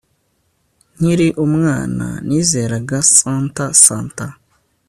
Nkiri 0.97 1.27
umwana 1.45 2.07
nizeraga 2.27 2.97
Santa 3.17 3.65
Santa 3.83 4.25